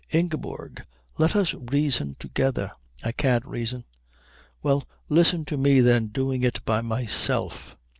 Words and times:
"Ingeborg, 0.11 0.83
let 1.19 1.35
us 1.35 1.53
reason 1.53 2.15
together." 2.17 2.71
"I 3.03 3.11
can't 3.11 3.45
reason." 3.45 3.83
"Well, 4.63 4.83
listen 5.09 5.45
to 5.45 5.57
me 5.57 5.79
then 5.79 6.07
doing 6.07 6.41
it 6.41 6.65
by 6.65 6.81
myself." 6.81 7.77